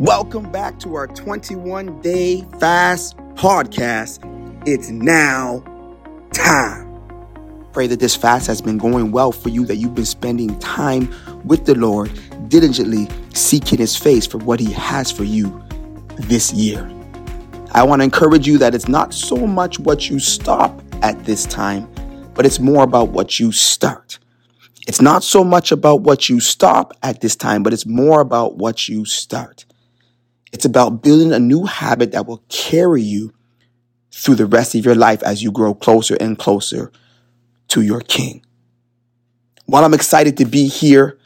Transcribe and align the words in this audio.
Welcome 0.00 0.50
back 0.50 0.78
to 0.78 0.94
our 0.94 1.06
21 1.06 2.00
day 2.00 2.46
fast 2.58 3.18
podcast. 3.34 4.18
It's 4.66 4.88
now 4.88 5.62
time. 6.32 6.88
Pray 7.74 7.86
that 7.86 8.00
this 8.00 8.16
fast 8.16 8.46
has 8.46 8.62
been 8.62 8.78
going 8.78 9.12
well 9.12 9.30
for 9.30 9.50
you, 9.50 9.66
that 9.66 9.76
you've 9.76 9.94
been 9.94 10.06
spending 10.06 10.58
time 10.58 11.14
with 11.44 11.66
the 11.66 11.74
Lord, 11.74 12.10
diligently 12.48 13.10
seeking 13.34 13.78
His 13.78 13.94
face 13.94 14.26
for 14.26 14.38
what 14.38 14.58
He 14.58 14.72
has 14.72 15.12
for 15.12 15.24
you 15.24 15.62
this 16.16 16.50
year. 16.50 16.90
I 17.72 17.82
want 17.82 18.00
to 18.00 18.04
encourage 18.04 18.46
you 18.46 18.56
that 18.56 18.74
it's 18.74 18.88
not 18.88 19.12
so 19.12 19.46
much 19.46 19.78
what 19.78 20.08
you 20.08 20.18
stop 20.18 20.80
at 21.02 21.26
this 21.26 21.44
time, 21.44 21.86
but 22.32 22.46
it's 22.46 22.58
more 22.58 22.84
about 22.84 23.10
what 23.10 23.38
you 23.38 23.52
start. 23.52 24.18
It's 24.88 25.02
not 25.02 25.22
so 25.22 25.44
much 25.44 25.72
about 25.72 26.00
what 26.00 26.30
you 26.30 26.40
stop 26.40 26.94
at 27.02 27.20
this 27.20 27.36
time, 27.36 27.62
but 27.62 27.74
it's 27.74 27.84
more 27.84 28.22
about 28.22 28.56
what 28.56 28.88
you 28.88 29.04
start. 29.04 29.66
It's 30.52 30.64
about 30.64 31.02
building 31.02 31.32
a 31.32 31.38
new 31.38 31.64
habit 31.64 32.12
that 32.12 32.26
will 32.26 32.42
carry 32.48 33.02
you 33.02 33.32
through 34.12 34.34
the 34.34 34.46
rest 34.46 34.74
of 34.74 34.84
your 34.84 34.94
life 34.94 35.22
as 35.22 35.42
you 35.42 35.52
grow 35.52 35.74
closer 35.74 36.16
and 36.20 36.38
closer 36.38 36.90
to 37.68 37.80
your 37.80 38.00
King. 38.00 38.44
While 39.66 39.84
I'm 39.84 39.94
excited 39.94 40.36
to 40.38 40.44
be 40.44 40.66
here, 40.66 41.18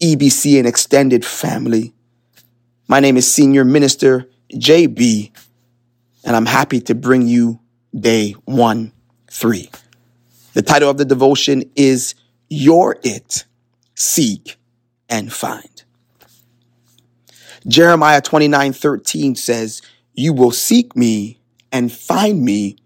EBC 0.00 0.58
and 0.58 0.66
extended 0.66 1.24
family, 1.24 1.92
my 2.86 3.00
name 3.00 3.18
is 3.18 3.30
Senior 3.30 3.64
Minister 3.64 4.28
JB, 4.54 5.30
and 6.24 6.34
I'm 6.34 6.46
happy 6.46 6.80
to 6.82 6.94
bring 6.94 7.26
you 7.26 7.60
day 7.98 8.32
one, 8.46 8.92
three. 9.30 9.70
The 10.54 10.62
title 10.62 10.88
of 10.88 10.96
the 10.96 11.04
devotion 11.04 11.70
is 11.76 12.14
You're 12.48 12.96
It, 13.02 13.44
Seek 13.94 14.56
and 15.08 15.30
Find. 15.32 15.77
Jeremiah 17.68 18.22
29 18.22 18.72
13 18.72 19.34
says, 19.34 19.82
You 20.14 20.32
will 20.32 20.50
seek 20.50 20.96
me 20.96 21.38
and 21.70 21.92
find 21.92 22.42
me 22.42 22.76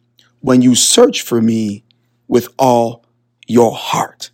when 0.40 0.60
you 0.60 0.74
search 0.74 1.22
for 1.22 1.40
me 1.40 1.84
with 2.26 2.48
all 2.58 3.04
your 3.46 3.72
heart. 3.72 4.30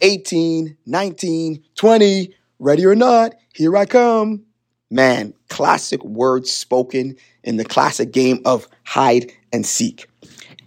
18, 0.00 0.76
19, 0.84 1.64
20, 1.76 2.34
ready 2.58 2.84
or 2.84 2.94
not, 2.94 3.34
here 3.54 3.76
I 3.76 3.86
come. 3.86 4.44
Man, 4.90 5.32
classic 5.48 6.04
words 6.04 6.50
spoken 6.50 7.16
in 7.44 7.56
the 7.56 7.64
classic 7.64 8.12
game 8.12 8.40
of 8.44 8.68
hide 8.84 9.32
and 9.52 9.64
seek. 9.64 10.08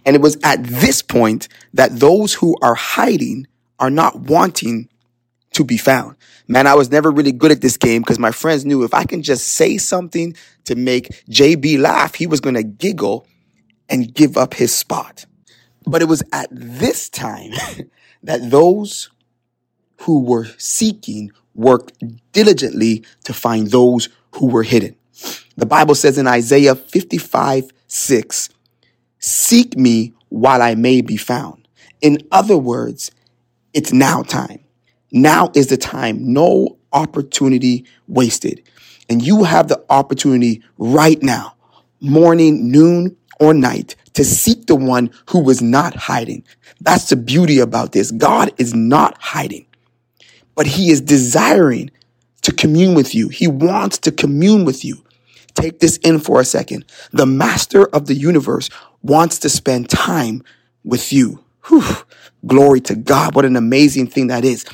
And 0.04 0.16
it 0.16 0.22
was 0.22 0.36
at 0.42 0.64
this 0.64 1.02
point 1.02 1.48
that 1.74 2.00
those 2.00 2.34
who 2.34 2.56
are 2.62 2.74
hiding 2.74 3.46
are 3.78 3.90
not 3.90 4.20
wanting 4.20 4.89
to 5.60 5.64
be 5.64 5.76
found. 5.76 6.16
Man, 6.48 6.66
I 6.66 6.74
was 6.74 6.90
never 6.90 7.10
really 7.10 7.32
good 7.32 7.52
at 7.52 7.60
this 7.60 7.76
game 7.76 8.00
because 8.00 8.18
my 8.18 8.30
friends 8.30 8.64
knew 8.64 8.82
if 8.82 8.94
I 8.94 9.04
can 9.04 9.22
just 9.22 9.46
say 9.46 9.76
something 9.76 10.34
to 10.64 10.74
make 10.74 11.08
JB 11.28 11.78
laugh, 11.78 12.14
he 12.14 12.26
was 12.26 12.40
going 12.40 12.54
to 12.54 12.62
giggle 12.62 13.26
and 13.88 14.12
give 14.12 14.38
up 14.38 14.54
his 14.54 14.74
spot. 14.74 15.26
But 15.86 16.00
it 16.00 16.06
was 16.06 16.22
at 16.32 16.48
this 16.50 17.10
time 17.10 17.52
that 18.22 18.50
those 18.50 19.10
who 20.00 20.22
were 20.22 20.46
seeking 20.56 21.30
worked 21.54 21.92
diligently 22.32 23.04
to 23.24 23.34
find 23.34 23.66
those 23.66 24.08
who 24.36 24.46
were 24.46 24.62
hidden. 24.62 24.96
The 25.56 25.66
Bible 25.66 25.94
says 25.94 26.16
in 26.16 26.26
Isaiah 26.26 26.74
55, 26.74 27.70
6, 27.86 28.48
seek 29.18 29.76
me 29.76 30.14
while 30.30 30.62
I 30.62 30.74
may 30.74 31.02
be 31.02 31.18
found. 31.18 31.68
In 32.00 32.18
other 32.32 32.56
words, 32.56 33.10
it's 33.74 33.92
now 33.92 34.22
time. 34.22 34.60
Now 35.12 35.50
is 35.54 35.68
the 35.68 35.76
time. 35.76 36.32
No 36.32 36.78
opportunity 36.92 37.84
wasted. 38.08 38.62
And 39.08 39.22
you 39.22 39.44
have 39.44 39.68
the 39.68 39.84
opportunity 39.90 40.62
right 40.78 41.20
now, 41.22 41.54
morning, 42.00 42.70
noon, 42.70 43.16
or 43.40 43.54
night, 43.54 43.96
to 44.14 44.24
seek 44.24 44.66
the 44.66 44.76
one 44.76 45.10
who 45.30 45.42
was 45.42 45.60
not 45.62 45.96
hiding. 45.96 46.44
That's 46.80 47.08
the 47.08 47.16
beauty 47.16 47.58
about 47.58 47.92
this. 47.92 48.10
God 48.10 48.52
is 48.58 48.74
not 48.74 49.16
hiding, 49.20 49.66
but 50.54 50.66
he 50.66 50.90
is 50.90 51.00
desiring 51.00 51.90
to 52.42 52.52
commune 52.52 52.94
with 52.94 53.14
you. 53.14 53.28
He 53.28 53.48
wants 53.48 53.98
to 53.98 54.12
commune 54.12 54.64
with 54.64 54.84
you. 54.84 55.02
Take 55.54 55.80
this 55.80 55.96
in 55.98 56.20
for 56.20 56.40
a 56.40 56.44
second. 56.44 56.84
The 57.12 57.26
master 57.26 57.86
of 57.86 58.06
the 58.06 58.14
universe 58.14 58.70
wants 59.02 59.38
to 59.40 59.48
spend 59.48 59.90
time 59.90 60.42
with 60.84 61.12
you. 61.12 61.44
Whew. 61.66 61.82
Glory 62.46 62.80
to 62.82 62.94
God. 62.94 63.34
What 63.34 63.44
an 63.44 63.56
amazing 63.56 64.06
thing 64.06 64.28
that 64.28 64.44
is. 64.44 64.64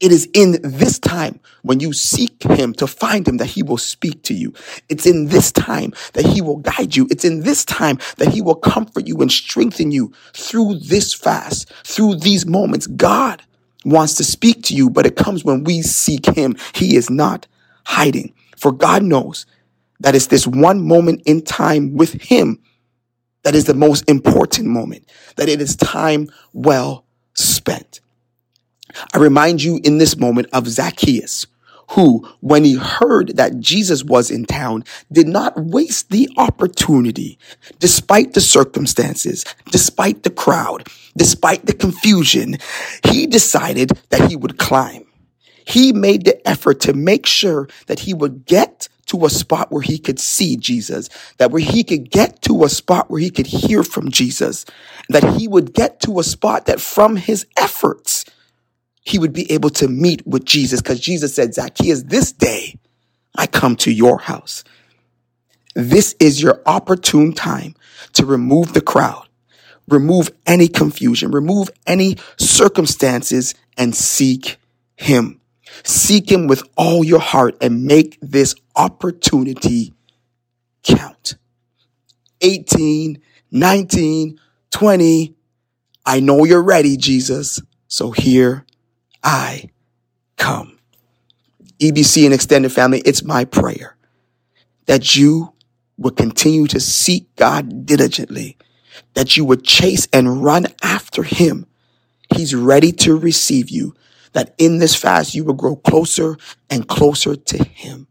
It 0.00 0.12
is 0.12 0.28
in 0.34 0.58
this 0.62 0.98
time 0.98 1.40
when 1.62 1.80
you 1.80 1.92
seek 1.92 2.42
him 2.42 2.74
to 2.74 2.86
find 2.86 3.26
him 3.26 3.38
that 3.38 3.46
he 3.46 3.62
will 3.62 3.78
speak 3.78 4.22
to 4.24 4.34
you. 4.34 4.52
It's 4.90 5.06
in 5.06 5.26
this 5.26 5.50
time 5.52 5.94
that 6.12 6.26
he 6.26 6.42
will 6.42 6.58
guide 6.58 6.94
you. 6.96 7.08
It's 7.10 7.24
in 7.24 7.40
this 7.40 7.64
time 7.64 7.98
that 8.18 8.28
he 8.28 8.42
will 8.42 8.56
comfort 8.56 9.06
you 9.06 9.18
and 9.22 9.32
strengthen 9.32 9.90
you 9.90 10.12
through 10.34 10.80
this 10.80 11.14
fast, 11.14 11.72
through 11.84 12.16
these 12.16 12.46
moments. 12.46 12.86
God 12.86 13.42
wants 13.86 14.14
to 14.16 14.24
speak 14.24 14.62
to 14.64 14.74
you, 14.74 14.90
but 14.90 15.06
it 15.06 15.16
comes 15.16 15.44
when 15.44 15.64
we 15.64 15.82
seek 15.82 16.26
him. 16.26 16.56
He 16.74 16.96
is 16.96 17.08
not 17.08 17.46
hiding. 17.86 18.34
For 18.56 18.72
God 18.72 19.02
knows 19.02 19.46
that 20.00 20.14
it's 20.14 20.26
this 20.26 20.46
one 20.46 20.86
moment 20.86 21.22
in 21.24 21.42
time 21.42 21.94
with 21.94 22.12
him 22.12 22.60
that 23.44 23.54
is 23.54 23.64
the 23.64 23.74
most 23.74 24.08
important 24.10 24.68
moment, 24.68 25.08
that 25.36 25.48
it 25.48 25.60
is 25.62 25.76
time 25.76 26.28
well 26.52 27.06
spent. 27.34 28.00
I 29.14 29.18
remind 29.18 29.62
you 29.62 29.80
in 29.84 29.98
this 29.98 30.16
moment 30.16 30.48
of 30.52 30.68
Zacchaeus, 30.68 31.46
who, 31.90 32.28
when 32.40 32.64
he 32.64 32.74
heard 32.74 33.36
that 33.36 33.60
Jesus 33.60 34.02
was 34.02 34.30
in 34.30 34.44
town, 34.44 34.84
did 35.12 35.28
not 35.28 35.54
waste 35.56 36.10
the 36.10 36.28
opportunity, 36.36 37.38
despite 37.78 38.34
the 38.34 38.40
circumstances, 38.40 39.44
despite 39.70 40.22
the 40.22 40.30
crowd, 40.30 40.88
despite 41.16 41.66
the 41.66 41.74
confusion. 41.74 42.56
He 43.04 43.26
decided 43.26 43.92
that 44.10 44.28
he 44.28 44.36
would 44.36 44.58
climb. 44.58 45.06
He 45.66 45.92
made 45.92 46.24
the 46.24 46.48
effort 46.48 46.80
to 46.80 46.92
make 46.92 47.26
sure 47.26 47.68
that 47.86 48.00
he 48.00 48.14
would 48.14 48.46
get 48.46 48.88
to 49.06 49.24
a 49.24 49.30
spot 49.30 49.70
where 49.70 49.82
he 49.82 49.98
could 49.98 50.18
see 50.18 50.56
Jesus, 50.56 51.08
that 51.38 51.50
where 51.50 51.62
he 51.62 51.84
could 51.84 52.10
get 52.10 52.42
to 52.42 52.64
a 52.64 52.68
spot 52.68 53.10
where 53.10 53.20
he 53.20 53.30
could 53.30 53.46
hear 53.46 53.82
from 53.82 54.10
Jesus, 54.10 54.64
that 55.08 55.24
he 55.36 55.46
would 55.46 55.72
get 55.72 56.00
to 56.00 56.18
a 56.18 56.24
spot 56.24 56.66
that 56.66 56.80
from 56.80 57.16
his 57.16 57.46
efforts, 57.56 58.15
he 59.06 59.20
would 59.20 59.32
be 59.32 59.50
able 59.52 59.70
to 59.70 59.86
meet 59.86 60.26
with 60.26 60.44
Jesus 60.44 60.82
because 60.82 60.98
Jesus 60.98 61.32
said, 61.32 61.54
Zacchaeus, 61.54 62.02
this 62.02 62.32
day 62.32 62.76
I 63.36 63.46
come 63.46 63.76
to 63.76 63.92
your 63.92 64.18
house. 64.18 64.64
This 65.76 66.16
is 66.18 66.42
your 66.42 66.60
opportune 66.66 67.32
time 67.32 67.76
to 68.14 68.26
remove 68.26 68.72
the 68.72 68.80
crowd, 68.80 69.28
remove 69.88 70.30
any 70.44 70.66
confusion, 70.66 71.30
remove 71.30 71.70
any 71.86 72.16
circumstances 72.36 73.54
and 73.78 73.94
seek 73.94 74.56
him. 74.96 75.40
Seek 75.84 76.30
him 76.30 76.48
with 76.48 76.64
all 76.76 77.04
your 77.04 77.20
heart 77.20 77.56
and 77.60 77.84
make 77.84 78.18
this 78.20 78.56
opportunity 78.74 79.94
count. 80.82 81.36
18, 82.40 83.22
19, 83.52 84.40
20. 84.70 85.34
I 86.04 86.20
know 86.20 86.44
you're 86.44 86.62
ready, 86.62 86.96
Jesus. 86.96 87.60
So 87.86 88.10
here 88.10 88.66
I 89.26 89.70
come. 90.36 90.78
EBC 91.80 92.24
and 92.24 92.32
extended 92.32 92.72
family, 92.72 93.02
it's 93.04 93.24
my 93.24 93.44
prayer 93.44 93.96
that 94.86 95.16
you 95.16 95.52
would 95.98 96.16
continue 96.16 96.66
to 96.68 96.78
seek 96.78 97.34
God 97.34 97.84
diligently, 97.84 98.56
that 99.14 99.36
you 99.36 99.44
would 99.44 99.64
chase 99.64 100.06
and 100.12 100.44
run 100.44 100.66
after 100.82 101.24
him. 101.24 101.66
He's 102.34 102.54
ready 102.54 102.92
to 102.92 103.16
receive 103.16 103.68
you, 103.68 103.94
that 104.32 104.54
in 104.58 104.78
this 104.78 104.94
fast 104.94 105.34
you 105.34 105.44
will 105.44 105.54
grow 105.54 105.74
closer 105.74 106.36
and 106.70 106.86
closer 106.86 107.34
to 107.34 107.64
him. 107.64 108.06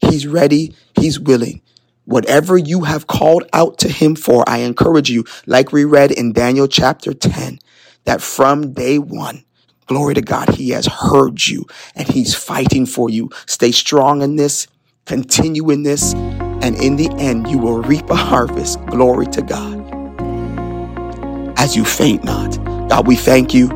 He's 0.00 0.26
ready. 0.26 0.74
He's 0.98 1.20
willing. 1.20 1.60
Whatever 2.06 2.56
you 2.56 2.84
have 2.84 3.06
called 3.06 3.44
out 3.52 3.78
to 3.78 3.88
him 3.88 4.16
for, 4.16 4.48
I 4.48 4.58
encourage 4.58 5.10
you, 5.10 5.24
like 5.44 5.72
we 5.72 5.84
read 5.84 6.12
in 6.12 6.32
Daniel 6.32 6.68
chapter 6.68 7.12
10, 7.12 7.58
that 8.04 8.22
from 8.22 8.72
day 8.72 8.98
one, 8.98 9.44
Glory 9.86 10.14
to 10.14 10.22
God. 10.22 10.50
He 10.50 10.70
has 10.70 10.86
heard 10.86 11.46
you 11.46 11.66
and 11.94 12.08
he's 12.08 12.34
fighting 12.34 12.86
for 12.86 13.10
you. 13.10 13.30
Stay 13.46 13.72
strong 13.72 14.22
in 14.22 14.36
this, 14.36 14.66
continue 15.04 15.70
in 15.70 15.82
this, 15.84 16.14
and 16.14 16.76
in 16.82 16.96
the 16.96 17.08
end, 17.18 17.48
you 17.48 17.58
will 17.58 17.82
reap 17.82 18.10
a 18.10 18.16
harvest. 18.16 18.84
Glory 18.86 19.26
to 19.28 19.42
God. 19.42 19.84
As 21.58 21.76
you 21.76 21.84
faint 21.84 22.24
not. 22.24 22.56
God, 22.88 23.06
we 23.06 23.16
thank 23.16 23.54
you. 23.54 23.68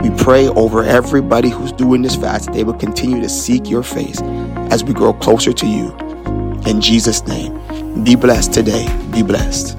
We 0.00 0.10
pray 0.10 0.48
over 0.48 0.82
everybody 0.82 1.50
who's 1.50 1.72
doing 1.72 2.02
this 2.02 2.16
fast. 2.16 2.52
They 2.52 2.64
will 2.64 2.74
continue 2.74 3.20
to 3.20 3.28
seek 3.28 3.68
your 3.68 3.82
face 3.82 4.20
as 4.70 4.84
we 4.84 4.94
grow 4.94 5.12
closer 5.12 5.52
to 5.52 5.66
you. 5.66 5.94
In 6.66 6.80
Jesus' 6.80 7.26
name, 7.26 8.04
be 8.04 8.14
blessed 8.14 8.52
today. 8.52 8.86
Be 9.12 9.22
blessed. 9.22 9.78